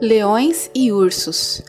Leões 0.00 0.68
e 0.74 0.90
ursos. 0.90 1.62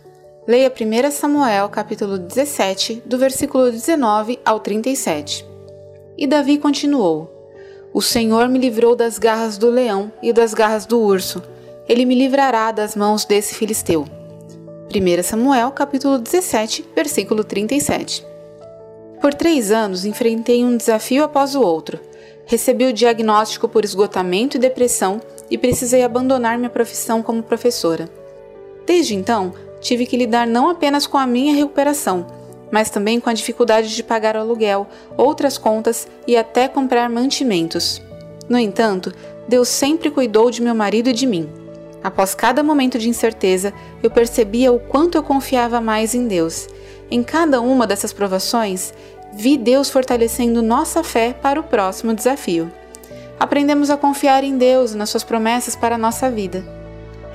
Leia 0.47 0.69
1 0.69 1.11
Samuel 1.11 1.69
capítulo 1.69 2.17
17, 2.17 3.03
do 3.05 3.19
versículo 3.19 3.71
19 3.71 4.39
ao 4.43 4.59
37. 4.59 5.45
E 6.17 6.25
Davi 6.25 6.57
continuou: 6.57 7.29
O 7.93 8.01
Senhor 8.01 8.49
me 8.49 8.57
livrou 8.57 8.95
das 8.95 9.19
garras 9.19 9.59
do 9.59 9.69
leão 9.69 10.11
e 10.23 10.33
das 10.33 10.55
garras 10.55 10.87
do 10.87 10.99
urso. 10.99 11.41
Ele 11.87 12.03
me 12.03 12.15
livrará 12.15 12.71
das 12.71 12.95
mãos 12.95 13.25
desse 13.25 13.53
filisteu. 13.53 14.05
1 14.89 15.23
Samuel 15.23 15.71
capítulo 15.71 16.17
17, 16.17 16.83
versículo 16.95 17.43
37. 17.43 18.25
Por 19.21 19.35
três 19.35 19.71
anos 19.71 20.03
enfrentei 20.03 20.65
um 20.65 20.75
desafio 20.75 21.23
após 21.23 21.55
o 21.55 21.61
outro. 21.61 21.99
Recebi 22.47 22.85
o 22.85 22.93
diagnóstico 22.93 23.67
por 23.67 23.85
esgotamento 23.85 24.57
e 24.57 24.59
depressão 24.59 25.21
e 25.49 25.57
precisei 25.57 26.03
abandonar 26.03 26.57
minha 26.57 26.69
profissão 26.69 27.23
como 27.23 27.41
professora. 27.41 28.09
Desde 28.85 29.15
então, 29.15 29.53
tive 29.81 30.05
que 30.05 30.17
lidar 30.17 30.45
não 30.45 30.69
apenas 30.69 31.07
com 31.07 31.17
a 31.17 31.27
minha 31.27 31.55
recuperação, 31.55 32.25
mas 32.71 32.89
também 32.89 33.19
com 33.19 33.29
a 33.29 33.33
dificuldade 33.33 33.95
de 33.95 34.03
pagar 34.03 34.35
o 34.35 34.39
aluguel, 34.39 34.87
outras 35.17 35.57
contas 35.57 36.07
e 36.27 36.35
até 36.35 36.67
comprar 36.67 37.09
mantimentos. 37.09 38.01
No 38.49 38.57
entanto, 38.57 39.13
Deus 39.47 39.69
sempre 39.69 40.11
cuidou 40.11 40.51
de 40.51 40.61
meu 40.61 40.75
marido 40.75 41.09
e 41.09 41.13
de 41.13 41.25
mim. 41.25 41.49
Após 42.03 42.35
cada 42.35 42.61
momento 42.61 42.99
de 42.99 43.09
incerteza, 43.09 43.73
eu 44.03 44.11
percebia 44.11 44.71
o 44.71 44.79
quanto 44.79 45.17
eu 45.17 45.23
confiava 45.23 45.81
mais 45.81 46.13
em 46.13 46.27
Deus. 46.27 46.67
Em 47.09 47.23
cada 47.23 47.61
uma 47.61 47.87
dessas 47.87 48.13
provações, 48.13 48.93
vi 49.33 49.57
Deus 49.57 49.89
fortalecendo 49.89 50.61
nossa 50.61 51.03
fé 51.03 51.33
para 51.33 51.59
o 51.59 51.63
próximo 51.63 52.13
desafio. 52.13 52.71
Aprendemos 53.39 53.89
a 53.89 53.97
confiar 53.97 54.43
em 54.43 54.57
Deus 54.57 54.93
e 54.93 54.97
nas 54.97 55.09
suas 55.09 55.23
promessas 55.23 55.75
para 55.75 55.95
a 55.95 55.97
nossa 55.97 56.29
vida. 56.29 56.84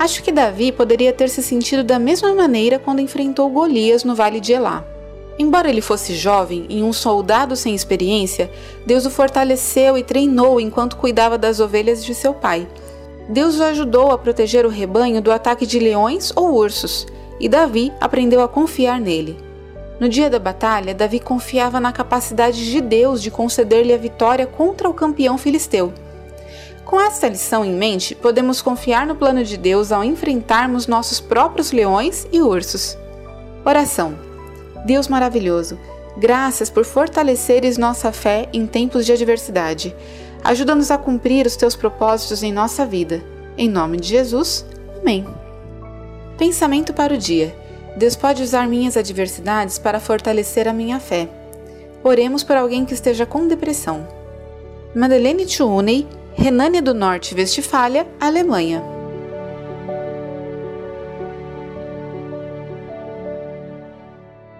Acho 0.01 0.23
que 0.23 0.33
Davi 0.33 0.73
poderia 0.73 1.13
ter 1.13 1.29
se 1.29 1.43
sentido 1.43 1.85
da 1.85 1.99
mesma 1.99 2.35
maneira 2.35 2.79
quando 2.79 3.03
enfrentou 3.03 3.51
Golias 3.51 4.03
no 4.03 4.15
Vale 4.15 4.41
de 4.41 4.55
Elá. 4.55 4.83
Embora 5.39 5.69
ele 5.69 5.83
fosse 5.83 6.15
jovem 6.15 6.65
e 6.71 6.83
um 6.83 6.91
soldado 6.91 7.55
sem 7.55 7.75
experiência, 7.75 8.51
Deus 8.87 9.05
o 9.05 9.11
fortaleceu 9.11 9.99
e 9.99 10.03
treinou 10.03 10.59
enquanto 10.59 10.97
cuidava 10.97 11.37
das 11.37 11.61
ovelhas 11.61 12.03
de 12.03 12.15
seu 12.15 12.33
pai. 12.33 12.67
Deus 13.29 13.61
o 13.61 13.63
ajudou 13.63 14.11
a 14.11 14.17
proteger 14.17 14.65
o 14.65 14.71
rebanho 14.71 15.21
do 15.21 15.31
ataque 15.31 15.67
de 15.67 15.79
leões 15.79 16.33
ou 16.35 16.55
ursos, 16.55 17.07
e 17.39 17.47
Davi 17.47 17.93
aprendeu 18.01 18.41
a 18.41 18.49
confiar 18.49 18.99
nele. 18.99 19.37
No 20.01 20.09
dia 20.09 20.31
da 20.31 20.39
batalha, 20.39 20.95
Davi 20.95 21.21
confiava 21.21 21.79
na 21.79 21.93
capacidade 21.93 22.71
de 22.71 22.81
Deus 22.81 23.21
de 23.21 23.31
conceder-lhe 23.31 23.93
a 23.93 23.99
vitória 23.99 24.47
contra 24.47 24.89
o 24.89 24.95
campeão 24.95 25.37
filisteu. 25.37 25.93
Com 26.91 27.01
esta 27.01 27.29
lição 27.29 27.65
em 27.65 27.73
mente, 27.73 28.17
podemos 28.17 28.61
confiar 28.61 29.07
no 29.07 29.15
plano 29.15 29.45
de 29.45 29.57
Deus 29.57 29.93
ao 29.93 30.03
enfrentarmos 30.03 30.89
nossos 30.89 31.21
próprios 31.21 31.71
leões 31.71 32.27
e 32.33 32.43
ursos. 32.43 32.99
Oração. 33.65 34.19
Deus 34.85 35.07
maravilhoso, 35.07 35.79
graças 36.17 36.69
por 36.69 36.85
fortaleceres 36.85 37.79
nossa 37.79 38.11
fé 38.11 38.49
em 38.53 38.67
tempos 38.67 39.07
de 39.07 39.13
adversidade. 39.13 39.95
Ajuda-nos 40.43 40.91
a 40.91 40.99
cumprir 40.99 41.47
os 41.47 41.55
teus 41.55 41.77
propósitos 41.77 42.43
em 42.43 42.53
nossa 42.53 42.85
vida. 42.85 43.23
Em 43.57 43.69
nome 43.69 43.97
de 43.97 44.09
Jesus. 44.09 44.67
Amém. 45.01 45.25
Pensamento 46.37 46.93
para 46.93 47.15
o 47.15 47.19
dia. 47.19 47.55
Deus 47.97 48.17
pode 48.17 48.43
usar 48.43 48.67
minhas 48.67 48.97
adversidades 48.97 49.79
para 49.79 50.01
fortalecer 50.01 50.67
a 50.67 50.73
minha 50.73 50.99
fé. 50.99 51.29
Oremos 52.03 52.43
por 52.43 52.57
alguém 52.57 52.85
que 52.85 52.95
esteja 52.95 53.25
com 53.25 53.47
depressão. 53.47 54.09
Madeleine 54.93 55.47
Tchuney, 55.47 56.09
Renânia 56.43 56.81
do 56.81 56.95
Norte, 56.95 57.35
Westfália, 57.35 58.09
Alemanha. 58.19 58.83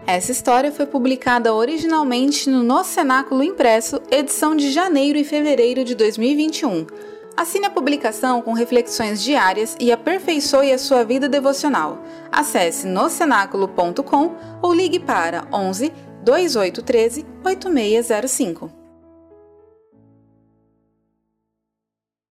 Essa 0.07 0.31
história 0.31 0.71
foi 0.71 0.85
publicada 0.85 1.55
originalmente 1.55 2.51
no 2.51 2.63
No 2.63 2.85
Cenáculo 2.85 3.43
Impresso, 3.43 3.99
edição 4.11 4.55
de 4.55 4.71
janeiro 4.71 5.19
e 5.19 5.25
fevereiro 5.25 5.83
de 5.83 5.95
2021. 5.95 6.87
Assine 7.35 7.65
a 7.65 7.71
publicação 7.71 8.43
com 8.43 8.53
reflexões 8.53 9.23
diárias 9.23 9.75
e 9.81 9.91
aperfeiçoe 9.91 10.73
a 10.73 10.79
sua 10.79 11.03
vida 11.03 11.31
devocional. 11.31 12.05
Acesse 12.31 12.87
nocenáculo.com 12.87 14.37
ou 14.61 14.75
ligue 14.75 15.01
para 15.01 15.49
11 15.51 15.91
2813 16.23 17.25
8605. 17.43 18.80